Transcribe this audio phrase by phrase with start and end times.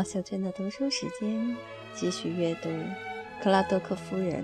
[0.00, 1.54] 好，小娟的读书时间，
[1.92, 2.70] 继续阅读
[3.42, 4.42] 《克拉多克夫人》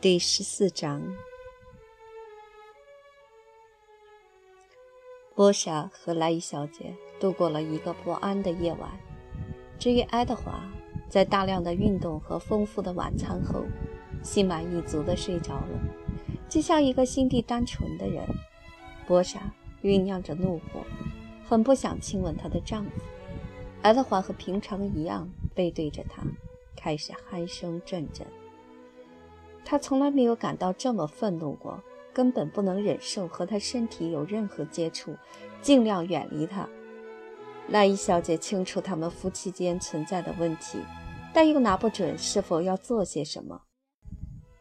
[0.00, 1.00] 第十四章。
[5.36, 8.90] 波莎和莱伊小姐度过了一个不安的夜晚。
[9.78, 10.68] 至于爱德华，
[11.08, 13.62] 在大量的运动和丰富的晚餐后，
[14.20, 15.78] 心满意足地睡着了，
[16.48, 18.26] 就像一个心地单纯的人。
[19.06, 19.38] 波莎
[19.84, 20.84] 酝酿着怒火。
[21.48, 22.90] 很不想亲吻她的丈夫，
[23.82, 26.22] 爱德华和平常一样背对着她，
[26.74, 28.26] 开始鼾声阵阵。
[29.64, 31.82] 他从来没有感到这么愤怒过，
[32.12, 35.16] 根本不能忍受和他身体有任何接触，
[35.60, 36.68] 尽量远离他。
[37.68, 40.78] 赖伊小姐清楚他们夫妻间存在的问题，
[41.34, 43.62] 但又拿不准是否要做些什么。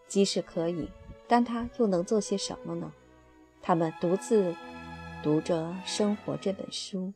[0.07, 0.89] 即使可以，
[1.27, 2.91] 但她又能做些什么呢？
[3.61, 4.55] 他们独自。
[5.25, 7.11] 读着《生活》这本书，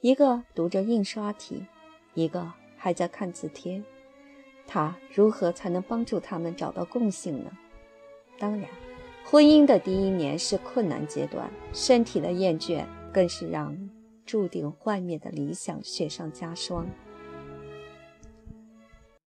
[0.00, 1.66] 一个读着印刷体，
[2.14, 3.82] 一个还在看字帖。
[4.64, 7.50] 他如何才能帮助他们找到共性呢？
[8.38, 8.70] 当然，
[9.24, 13.76] 婚姻的第一年是困难阶段，身体的厌倦更是让
[14.24, 16.86] 注定幻灭的理想雪上加霜。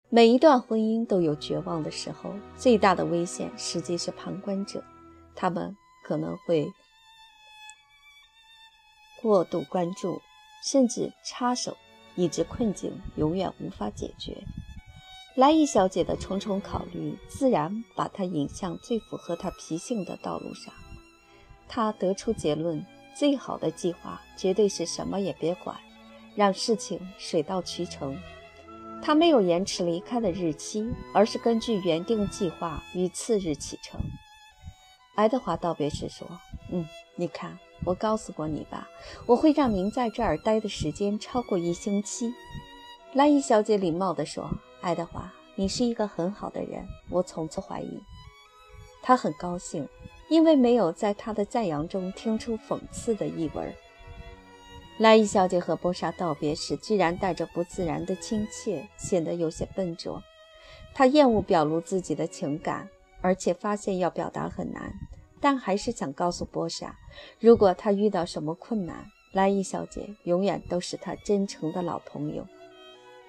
[0.08, 4.84] 每一段婚姻都有绝望的时候，最大的危险实际是旁观者，
[5.34, 6.70] 他们可能会。
[9.20, 10.20] 过度关注，
[10.64, 11.76] 甚至插手，
[12.14, 14.42] 以致困境永远无法解决。
[15.34, 20.74] 莱伊小姐的重重考虑，自然把她引向最符合她脾性的道路上。
[21.68, 25.78] 她得出结论：最好的计划绝对是什么也别管，
[26.34, 28.18] 让事情水到渠成。
[29.00, 34.00] 她没有延迟离开的日期，而是根据原定计划于次日启程。
[35.14, 36.26] 爱德华道别时说
[36.72, 38.88] ：“嗯，你看。”我告诉过你吧，
[39.26, 42.32] 我会让您在这儿待的时间超过一星期。”
[43.14, 44.50] 莱伊小姐礼貌地说
[44.82, 48.00] ，“爱德华，你是一个很好的人，我从不怀疑。”
[49.02, 49.88] 他很高兴，
[50.28, 53.74] 因为没有在他的赞扬中听出讽刺的意味。
[54.98, 60.22] 莱伊小姐和波莎道别时，居然带着不自然的亲切，显得有些笨拙。
[60.92, 62.88] 她厌恶表露自己的情感，
[63.22, 64.92] 而且发现要表达很难。
[65.40, 66.96] 但还是想告诉波莎，
[67.40, 72.46] 如果他遇到什么困难，莱伊小姐永远都是他真诚的老朋友。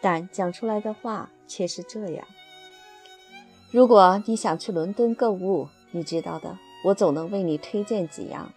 [0.02, 2.26] 但讲出来的话却是这样：
[3.72, 8.52] 如果你想去伦敦购物，你知道的，我总能为你推荐几样。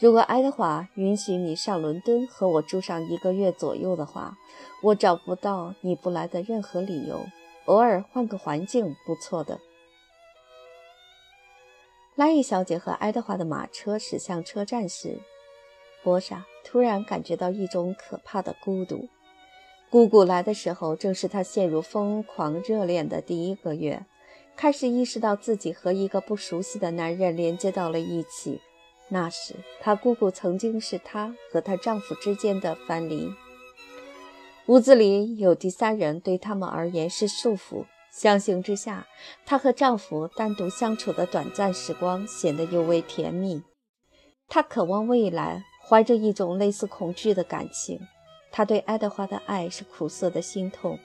[0.00, 4.36] 如果爱德华允许你上伦敦和我住上一个月左右的话，
[4.82, 7.24] 我找不到你不来的任何理由。
[7.66, 9.60] 偶尔换个环境，不错的。
[12.14, 15.18] 拉伊小姐和爱德华的马车驶向车站时，
[16.02, 19.08] 波莎突然感觉到一种可怕的孤独。
[19.88, 24.04] 姑姑来的时候，正是她陷入疯狂热恋的第一个月，
[24.54, 28.60] 开始意识到自己和一个不熟悉的男人连接到了一起。
[29.08, 33.32] 那时，她姑姑曾经是她和她丈夫之间的藩篱。
[34.66, 37.86] 屋子里有第三人，对他们而言是束缚。
[38.12, 39.06] 相形之下，
[39.46, 43.62] 她和丈夫单独相处的短暂时光显得尤为甜蜜。
[44.48, 47.98] 她渴望未来，怀着一种类似恐惧的感情。
[48.50, 50.98] 她对爱德华的爱是苦涩的心痛。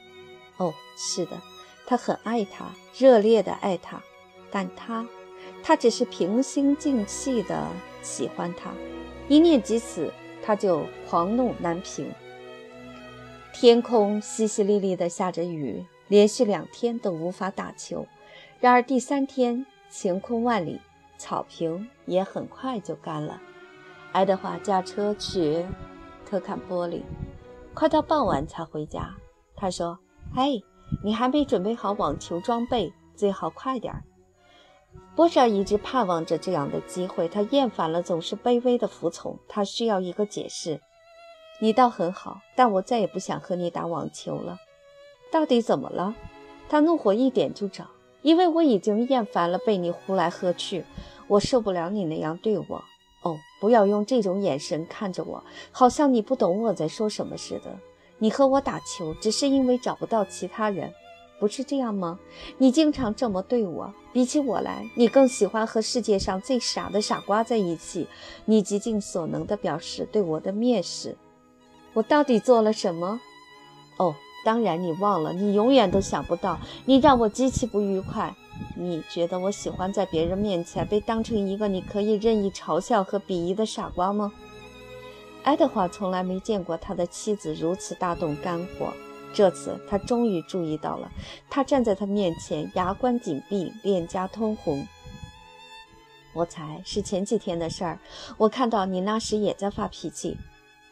[0.58, 1.42] 哦，是的，
[1.86, 2.66] 她很爱他，
[2.98, 4.04] 热烈的爱他。
[4.52, 5.08] 但他，
[5.64, 7.68] 他只是平心静气的
[8.02, 8.72] 喜欢他。
[9.30, 12.10] 一念及此，他就狂怒难平。
[13.54, 15.86] 天空淅淅沥沥地下着雨。
[16.08, 18.06] 连续两天都无法打球，
[18.60, 20.80] 然而第三天晴空万里，
[21.18, 23.42] 草坪也很快就干了。
[24.12, 25.66] 爱德华驾车去
[26.26, 27.04] 特坎波里，
[27.74, 29.14] 快到傍晚才回家。
[29.56, 30.00] 他说
[30.36, 30.64] ：“嘿，
[31.04, 34.04] 你还没准备好网球装备，最好快点儿。”
[35.16, 39.38] 波莎一直盼望着这样的机会，他厌烦了总是卑微的服从。
[39.48, 40.80] 他需要一个解释。
[41.60, 44.58] 你倒很好，但我再也不想和你打网球了。
[45.32, 46.16] 到底怎么了？
[46.70, 47.86] 他怒火一点就着，
[48.22, 50.84] 因为我已经厌烦了被你呼来喝去，
[51.28, 52.84] 我受不了你那样对我。
[53.24, 57.78] 哦，不要用这种眼神看着我，好像你不懂我在说什么似的。
[58.20, 60.94] 你和我打球只是因为找不到其他人，
[61.40, 62.20] 不是这样吗？
[62.58, 68.08] 你经常这么对我，比起我来，你更喜欢和世界上最傻的傻瓜在一起。
[68.46, 71.18] 你极尽所能地表示对我的蔑视。
[71.94, 73.20] 我到底做了什么？
[73.98, 74.16] 哦。
[74.48, 78.34] 当然，你忘了，你永远都想不到，你让我极其不愉快。
[78.78, 84.32] 你觉得我喜欢在别人面前被当成一个你可以任意嘲笑和鄙夷的傻瓜吗？
[85.44, 88.94] 爱德华从来没见过他的妻子如此大动肝火。
[89.34, 91.12] 这次他终于注意到了，
[91.50, 94.88] 他站在他面前，牙关紧闭，脸颊通红。
[96.34, 98.00] 我猜是前几天的事儿。
[98.38, 100.38] 我看到你那时也在发脾气。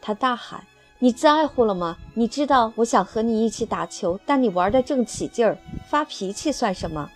[0.02, 0.66] 他大喊
[1.00, 1.97] ：“你在乎了吗？
[2.13, 5.57] 你知道我想和你一起打球，但你玩得正起劲儿，
[5.89, 7.09] 发脾气算什么？”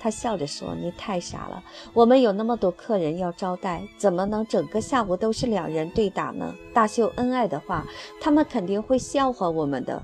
[0.00, 1.62] 他笑着说：“你太傻了，
[1.92, 6.54] 我们有那么多客人要招待，怎么能整个下午都是两人对打呢？
[6.72, 7.86] 大秀恩爱的话，
[8.18, 10.02] 他们肯定会笑话我们的。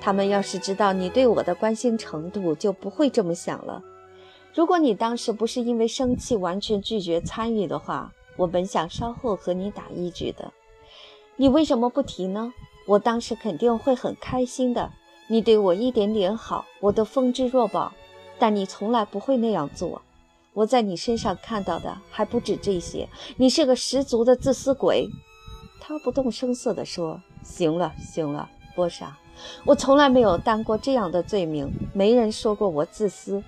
[0.00, 3.82] 他们要是知道你对我的关心程度，就不会这么想了。
[4.54, 10.52] 如果你当时不是因为生气完全拒绝参与的话，我本想稍后和你打一局的。
[11.36, 12.52] 你为什么不提呢？
[12.86, 14.90] 我当时肯定会很开心的。
[15.28, 17.92] 你对我一点点好，我都封之若宝。”
[18.38, 20.02] 但你从来不会那样做，
[20.52, 23.08] 我在你身上看到的还不止这些。
[23.36, 25.08] 你是个十足的自私鬼。
[25.80, 29.16] 他不动声色地说：“行了，行了，波莎，
[29.64, 31.72] 我从来没有担过这样的罪名。
[31.92, 33.40] 没人说过我自私。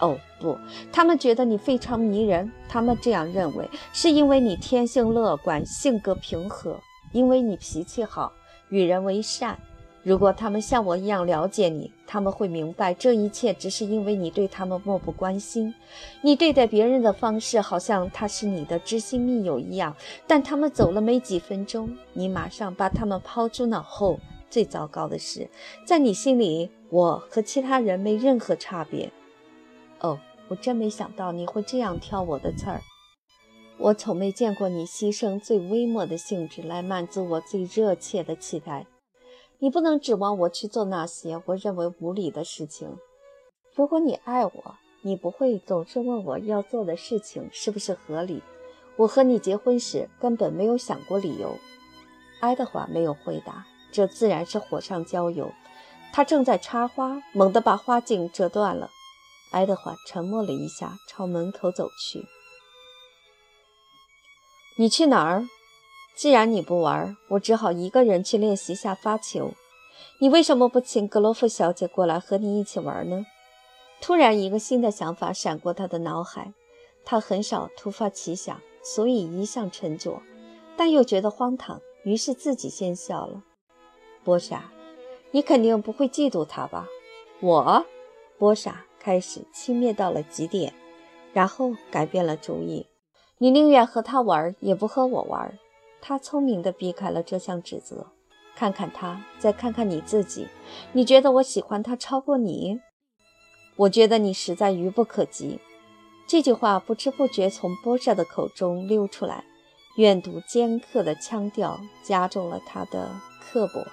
[0.00, 0.56] 哦，不，
[0.90, 2.50] 他们觉得你非常迷人。
[2.70, 6.80] 他们这样认为，是因为你天性乐观，性格平和，
[7.12, 8.32] 因为你脾气好，
[8.68, 9.58] 与人为善。”
[10.04, 15.74] 如果他们像我一样了解你，他们会明白这一切只是因为你对他们漠不关心。
[16.22, 19.94] 你对待别人的方式好像他是你的知心密友一样，
[20.26, 24.18] 但他们走了没几分钟，你马上把他们抛诸脑后。
[24.48, 25.46] 最糟糕的是，
[25.84, 29.12] 在你心里，我和其他人没任何差别。
[30.00, 30.18] 哦，
[30.48, 32.80] 我真没想到你会这样挑我的刺儿。
[33.80, 38.86] 我从没见过你牺牲最微末的兴致来满足我最热切的期待。
[39.60, 42.96] 你不能指望我去做那些我认为无理的事情。
[43.74, 48.42] 如果你爱我，你不会总是问我要做的事情是不是合理。
[48.96, 51.56] 我和你结婚时根本没有想过理由。
[52.40, 55.52] 爱德华没有回答，这自然是火上浇油。
[56.12, 58.90] 他正在插花，猛地把花茎折断了。
[59.52, 62.24] 爱德华沉默了一下，朝门口走去。
[64.80, 65.44] 你去哪儿？
[66.14, 69.50] 既然你不玩，我只好一个人去练习下发球。
[70.20, 73.26] 你为什么不请格罗夫小姐过来和你一起玩呢？
[74.00, 76.52] 突然，一个新的想法闪过他的脑海。
[77.04, 80.22] 他很少突发奇想，所以一向沉着，
[80.76, 83.42] 但又觉得荒唐，于是自己先笑了。
[84.22, 84.70] 波莎，
[85.32, 86.86] 你肯定不会嫉妒他吧？
[87.40, 87.84] 我，
[88.38, 90.72] 波莎开始轻蔑到了极点，
[91.32, 92.86] 然后改变了主意。
[93.38, 95.56] 你宁愿和他玩，也不和我玩。
[96.00, 98.06] 他聪明地避开了这项指责。
[98.56, 100.48] 看看他，再看看你自己，
[100.92, 102.80] 你觉得我喜欢他超过你？
[103.76, 105.60] 我觉得你实在愚不可及。
[106.26, 109.44] 这句话不知不觉从波莎的口中溜出来，
[109.96, 113.08] 怨毒尖刻的腔调加重了他的
[113.40, 113.86] 刻薄。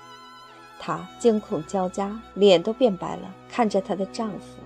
[0.80, 4.58] 她惊恐交加，脸都变白了，看着她的丈夫。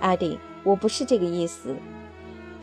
[0.00, 1.76] 艾迪，我不是这个意思。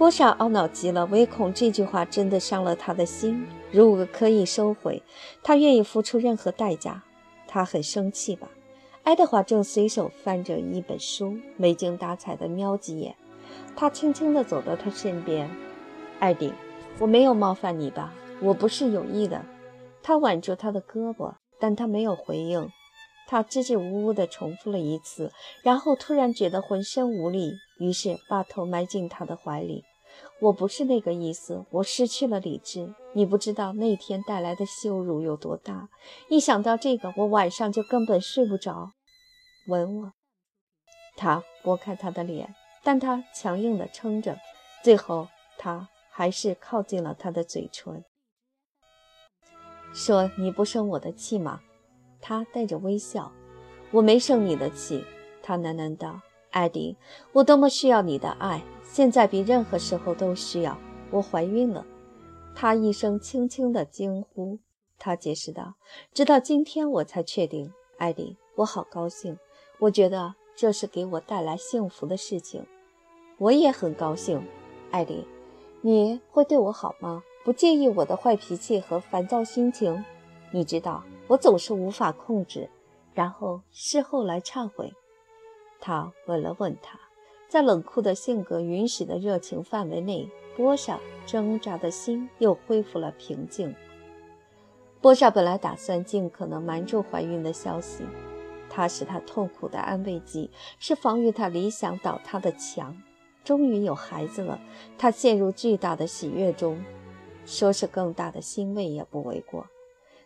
[0.02, 3.48] 波莎懊恼极了，唯恐这句话真的伤了他的心。
[3.70, 5.04] 如果可以收回，
[5.44, 7.04] 他愿意付出任何代价。
[7.48, 8.50] 他很生气吧？
[9.04, 13.16] 爱德华正随手翻着一本书，没精打采地瞄几眼。
[13.76, 15.48] 他轻轻地走到他身边
[16.18, 16.52] ：“艾迪，
[16.98, 18.12] 我没有冒犯你吧？
[18.42, 19.46] 我不是有意的。”
[20.02, 22.68] 他挽住他的胳膊，但他没有回应。
[23.28, 25.32] 他支支吾吾地重复了一次，
[25.62, 29.84] 然后突然觉得浑身无力，于是把头埋进他的怀里。
[30.40, 32.94] 我不是那个意思，我失去了理智。
[33.14, 35.90] 你不知道那天带来的羞辱有多大。
[36.30, 38.92] 一想到这个，我晚上就根本睡不着。
[39.68, 40.14] 吻我。
[41.16, 44.38] 他拨开他的脸，但他强硬地撑着。
[44.84, 45.28] 最后，
[45.60, 48.04] 他还是靠近了他的嘴唇，
[49.94, 51.62] 说：“你不生我的气吗？”
[52.20, 53.32] 他带着微笑
[53.92, 55.06] ：“我没生你的气。”
[55.44, 56.96] 他喃喃道：“艾迪，
[57.34, 60.78] 我多么需要你的爱。”现在比任何时候都需要。
[61.12, 61.86] 我怀孕了，
[62.54, 64.60] 他一声轻轻的惊呼。
[65.00, 65.76] 他解释道
[66.14, 69.38] ：“直到今天我才确定，艾迪，我好高兴。
[69.80, 72.66] 我觉得这是给我带来幸福的事情。
[73.38, 74.46] 我也很高兴，
[74.92, 75.26] 艾迪。
[75.80, 77.24] 你会对我好吗？
[77.44, 80.04] 不介意我的坏脾气和烦躁心情？
[80.52, 82.70] 你知道，我总是无法控制，
[83.14, 84.94] 然后事后来忏悔。”
[85.82, 86.98] 他吻了吻她。
[87.50, 93.76] 在冷酷的性格允许的热情范围内，波莎挣扎的心又恢复了平静。
[95.02, 98.06] 波莎本来打算尽可能瞒住怀孕的消息，
[98.70, 102.96] 它是她痛苦的安慰剂，是防御她理想倒塌的墙。
[103.44, 104.62] 终于有孩子了，
[104.98, 106.82] 她陷入巨大的喜悦中，
[107.46, 109.66] 说是更大的欣慰也不为过。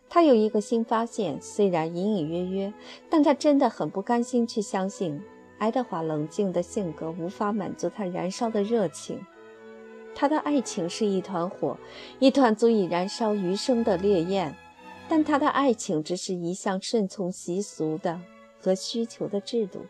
[0.10, 2.74] 她有一个新发现，虽然隐隐约约，
[3.10, 5.24] 但她真的很不甘心去相信
[5.58, 9.26] 爱德华冷静的性格无法满足他燃烧的热情。
[10.14, 11.78] 他的爱情是一团火，
[12.20, 14.56] 一团足以燃烧余生的烈焰，
[15.10, 18.22] 但他的爱情只是一项顺从习俗的
[18.62, 19.86] 和需求的制度，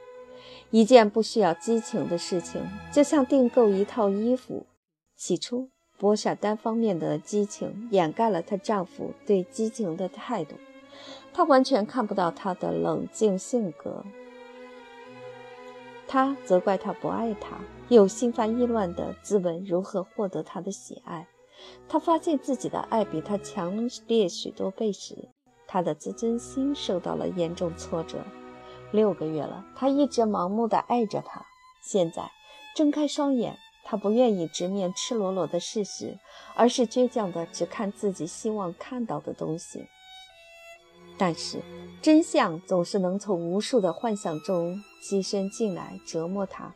[0.72, 4.66] 一件不需要激情的事情，就像订购一套衣服。
[5.16, 10.56] 起初，波莎单方面的激情掩盖了她丈夫对激情的态度，
[11.32, 14.04] 她完全看不到他的冷静性格。
[16.08, 17.58] 他责怪他不爱他，
[17.90, 21.28] 又心烦意乱地自问如何获得他的喜爱。
[21.88, 25.30] 他发现自己的爱比他强烈许多倍时，
[25.68, 28.20] 他的自尊心受到了严重挫折。
[28.92, 31.46] 六个月了，他一直盲目地爱着她。
[31.82, 32.32] 现在
[32.76, 36.18] 睁开双眼，他不愿意直面赤裸裸的事实，
[36.56, 39.88] 而是倔强地只看自己希望看到的东西。
[41.18, 41.62] 但是，
[42.02, 46.74] 真相总是能从无数的幻想中栖身进来，折磨他。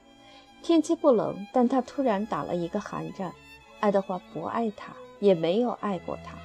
[0.62, 3.34] 天气不冷，但他突然打了一个寒战。
[3.80, 6.38] 爱德华不爱他，也没有爱过他。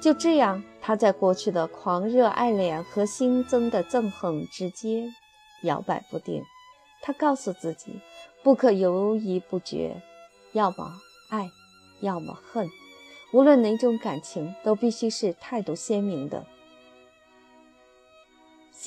[0.00, 5.12] 就这样，他在过去的狂热爱恋和新增的憎恨之间
[5.62, 6.42] 摇摆不定。
[7.02, 8.00] 他告诉自己，
[8.44, 10.00] 不可犹豫不决，
[10.52, 10.92] 要么
[11.30, 11.48] 爱，
[12.00, 12.68] 要么恨。
[13.32, 16.46] 无论哪种感情，都必须是态度鲜明的。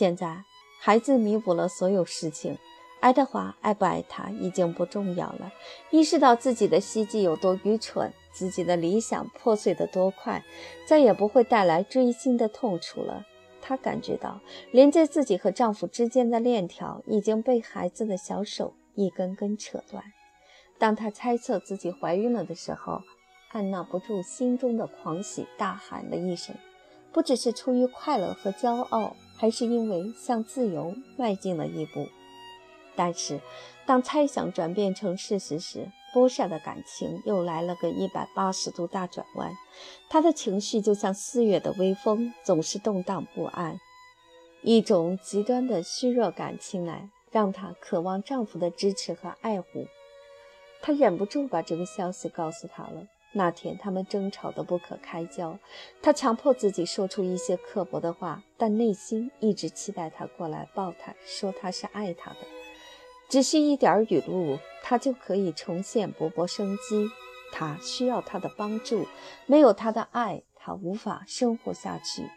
[0.01, 0.43] 现在，
[0.79, 2.58] 孩子弥补了所有事情。
[3.01, 5.53] 爱德华爱不爱他已经不重要了。
[5.91, 10.43] 意识到自己的希冀有多愚蠢，自己的理想破碎得多快，
[10.88, 13.27] 再也不会带来锥心的痛楚了。
[13.62, 14.41] 她感觉到，
[14.72, 20.03] 连接自己和丈夫之间的链条已经被孩子的小手一根根扯断。
[20.79, 23.03] 当她猜测自己怀孕了的时候，
[23.51, 26.55] 按捺不住心中的狂喜，大喊了一声，
[27.12, 29.15] 不只是出于快乐和骄傲。
[29.41, 32.07] 还是因为向自由迈进了一步，
[32.95, 33.41] 但是
[33.88, 39.51] 当猜想转变成事实时，波莎的感情又来了个一百八十度大转弯。
[40.12, 43.79] 她的情绪就像四月的微风，总是动荡不安。
[44.62, 49.88] 一种极端的虚弱感侵来，让她渴望丈夫的支持和爱护。
[50.83, 53.07] 她忍不住把这个消息告诉他了。
[53.33, 55.57] 那天他们争吵得不可开交，
[56.01, 62.38] 他强迫自己说出一些刻薄的话，但内心一直期待他过来抱他，说他是爱她的。
[63.29, 67.09] 只需一点语录，他就可以重现勃勃生机。
[67.53, 69.05] 他需要他的帮助，
[69.45, 72.29] 没有他的爱，他无法生活下去。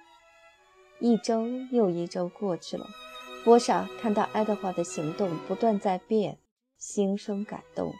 [1.00, 2.86] 一周又一周过去了，
[3.44, 6.38] 波莎看到爱德华的行动不断在变，
[6.78, 7.92] 心生感动。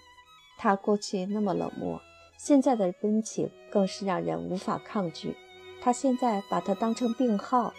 [0.59, 2.01] 他过去那么冷漠。
[2.37, 5.35] 现在的温情更是让人无法抗拒。
[5.81, 7.73] 他现在把他当成病号，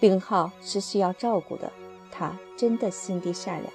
[0.00, 1.70] 病号是需要照顾的。
[2.10, 3.72] 他真的心地善良，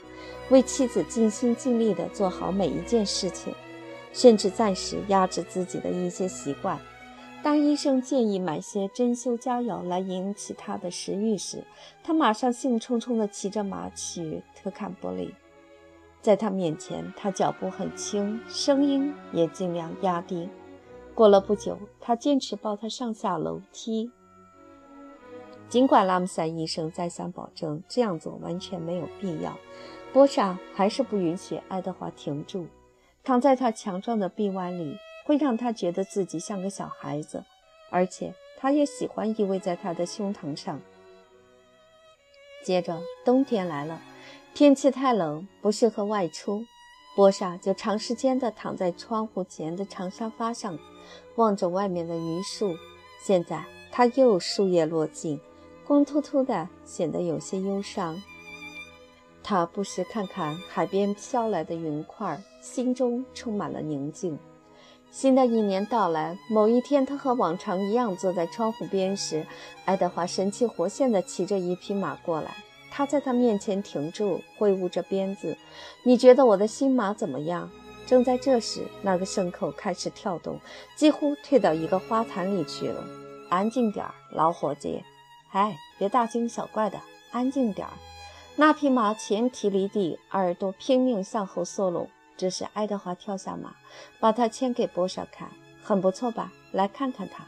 [0.49, 3.53] 为妻子尽心尽力地做好每一件事情，
[4.13, 6.79] 甚至暂时压制自己的一些习惯。
[7.41, 11.63] 当医生建议买些珍馐佳肴来引起他的食欲时，
[12.03, 15.33] 他马上兴冲冲地骑着马去特坎波利。
[16.21, 20.49] 在他面前，他脚步很轻，声音也尽量压低。
[21.15, 24.11] 过了不久，他坚持抱他上下楼梯，
[25.67, 29.57] 尽管拉姆塞医生再三保证这样做完全没有必要，
[30.11, 32.67] 波莎还是不允许爱德华停住。
[33.23, 37.43] 躺在他强壮的臂弯里，会让他觉得自己像个小孩子，
[37.89, 40.79] 而且他也喜欢依偎在他的胸膛上。
[42.63, 44.01] 接着，冬天来了。
[44.53, 46.65] 天气太冷，不适合外出。
[47.15, 50.77] 波莎就长时间地躺在窗户前的长沙发上，
[51.35, 52.75] 望着外面的榆树。
[53.21, 55.39] 现在它又树叶落尽，
[55.85, 58.21] 光秃秃的，显得有些忧伤。
[59.41, 64.37] 他不时看看海边飘来的云块，心中充满了宁静。
[65.09, 69.47] 新的一年到来，某一天，他和往常一样坐在窗户边时，
[69.85, 72.53] 爱德华神气活现地骑着一匹马过来。
[72.99, 75.57] 他在他面前停住，挥舞着鞭子。
[76.03, 77.71] 你觉得我的新马怎么样？
[78.05, 80.59] 正在这时，那个牲口开始跳动，
[80.97, 83.01] 几乎退到一个花坛里去了。
[83.49, 85.01] 安静点儿，老伙计！
[85.53, 86.99] 哎，别大惊小怪的，
[87.31, 87.93] 安静点儿。
[88.57, 92.09] 那匹马前蹄离地，耳朵拼命向后缩拢。
[92.35, 93.77] 这时，爱德华跳下马，
[94.19, 95.49] 把它牵给波莎看。
[95.81, 96.51] 很不错吧？
[96.73, 97.45] 来看看它。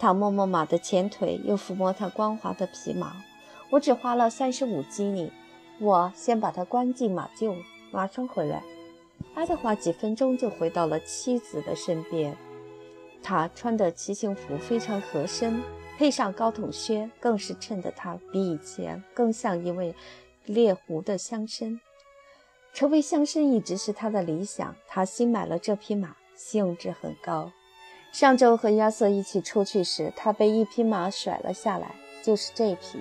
[0.00, 3.12] 他摸摸马的前腿，又抚摸它光滑的皮毛。
[3.74, 5.32] 我只花了三十五基尼，
[5.80, 7.56] 我先把他关进马厩，
[7.90, 8.62] 马上回来。
[9.34, 12.36] 爱德华几分钟就回到了妻子的身边，
[13.20, 15.60] 他穿的骑行服非常合身，
[15.98, 19.92] 配上高筒靴，更是衬得他比以前更像一位
[20.44, 21.80] 猎狐的乡绅。
[22.72, 24.76] 成为乡绅一直是他的理想。
[24.86, 27.50] 他新买了这匹马，兴致很高。
[28.12, 33.00] 上周和亚瑟一起出去时，他被一匹马甩了下来，就是这匹。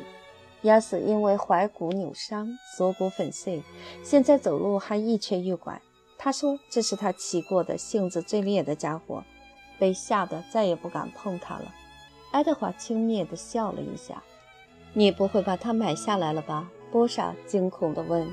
[0.64, 3.62] 亚瑟因为踝骨扭伤，锁骨粉碎，
[4.02, 5.82] 现在走路还一瘸一拐。
[6.18, 9.24] 他说这是他骑过的性子最烈的家伙，
[9.78, 11.66] 被吓得再也不敢碰它了。
[12.32, 14.24] 爱德华轻蔑地笑了一下
[14.94, 18.26] ：“你不会把它买下来了吧？”波莎惊恐地问。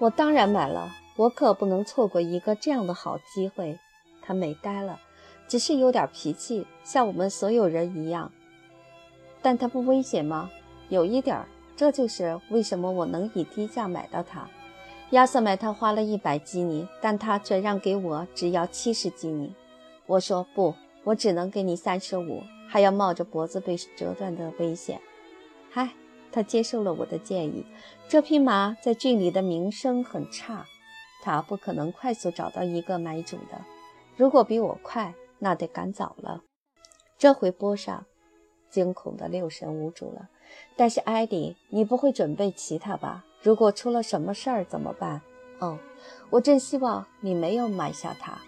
[0.00, 3.78] 我当然买了，我可不能错过一个这样的好机会。
[4.22, 4.98] 他美呆了，
[5.46, 8.32] 只是有点脾气，像我们所有人一样。
[9.40, 10.50] 但他不危险吗？
[10.88, 11.46] 有一点儿，
[11.80, 14.46] 这就是为什么我能以低价买到它。
[15.12, 19.54] 亚瑟买它花了一百基尼，但他却让给我只要七十基尼。
[20.04, 25.00] 我说不，我只能给你三十五，还要冒着脖子被折断的危险。
[25.70, 25.88] 嗨。
[26.30, 27.64] 他接受了我的建议。
[28.08, 30.66] 这匹马在郡里的名声很差，
[31.22, 33.64] 他不可能快速找到一个买主的。
[34.16, 36.42] 如果比我快，那得赶早了。
[37.16, 38.04] 这回波上
[38.68, 40.28] 惊恐的六神无主了。
[40.76, 43.24] 但是艾迪，你不会准备骑它吧？
[43.42, 45.22] 如果出了什么事儿怎么办？
[45.58, 45.78] 哦，
[46.30, 48.38] 我真希望你没有买下它。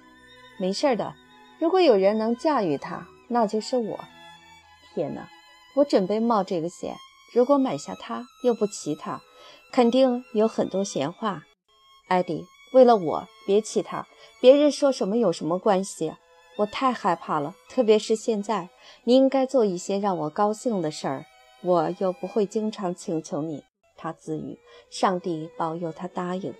[0.58, 1.14] 没事的，
[1.58, 4.00] 如果有人能驾驭它，那就是我。
[4.94, 5.28] 天哪，
[5.76, 6.94] 我准备冒这个险。
[7.34, 9.20] 如果买下它又不骑它，
[9.72, 11.44] 肯定有很多闲话。
[12.08, 12.44] 艾迪，
[12.74, 14.06] 为了我，别骑它。
[14.40, 16.12] 别人说什么有什么关系？
[16.58, 18.68] 我太害怕了，特别是现在。
[19.04, 21.24] 你应该做一些让我高兴的事儿，
[21.62, 23.64] 我又不会经常请求你。
[23.96, 24.58] 他自语
[24.90, 26.52] ：“上帝保佑他答应。”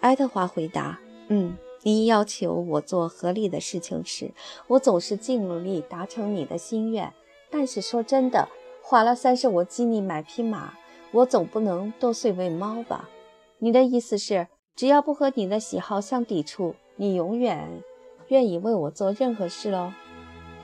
[0.00, 4.32] 爱德华回答：“嗯，你要求我做合理的事情时，
[4.68, 7.12] 我总是尽力达成你的心愿。
[7.50, 8.48] 但是说真的。”
[8.80, 10.72] 花了三十五基尼买匹马，
[11.12, 13.10] 我总不能剁碎喂猫吧？
[13.58, 17.82] 你的意思是，只要不和你的喜好相抵触，你永远
[18.28, 19.92] 愿意为我做任何事喽？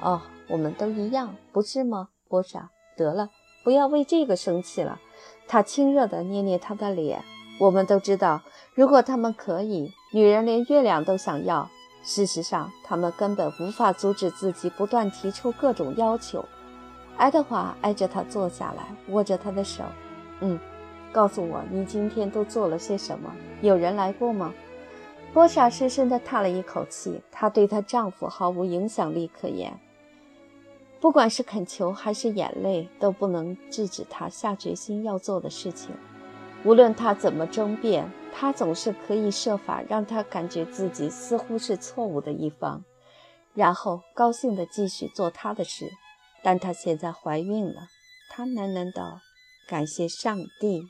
[0.01, 2.71] 哦，我们都一样，不是吗，波莎？
[2.97, 3.29] 得了，
[3.65, 5.01] 不要为这个生气了。
[5.49, 7.25] 他亲热地捏捏她的脸。
[7.59, 8.43] 我们都知道，
[8.75, 11.69] 如果他们可以，女人连月亮都想要。
[12.03, 16.45] 事实上，他们根本无法阻止自己不断提出各种要求。
[17.17, 19.85] 爱德华挨着他坐下来，握着他的手。
[20.41, 20.59] 嗯，
[21.13, 23.33] 告诉我，你今天都做了些什么？
[23.63, 24.53] 有人来过吗？
[25.33, 27.21] 波莎深深地叹了一口气。
[27.31, 29.79] 她对她丈夫毫无影响力可言，
[31.05, 35.95] 不管是恳求还是眼泪，都不能制止他下决心要做的事情。
[36.65, 42.83] 无论他怎么争辩，他总是可以设法让他感觉自己似乎是错误的一方，
[43.53, 45.91] 然后高兴地继续做他的事。
[46.43, 47.83] 但她现在怀孕了，
[48.31, 49.21] 他喃喃道
[49.69, 50.89] ：“感谢上帝。”